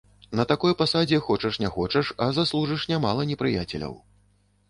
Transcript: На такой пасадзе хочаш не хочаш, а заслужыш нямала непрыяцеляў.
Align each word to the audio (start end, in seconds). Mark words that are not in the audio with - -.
На 0.37 0.43
такой 0.51 0.71
пасадзе 0.79 1.19
хочаш 1.25 1.59
не 1.65 1.69
хочаш, 1.75 2.09
а 2.27 2.31
заслужыш 2.39 2.85
нямала 2.93 3.29
непрыяцеляў. 3.33 3.93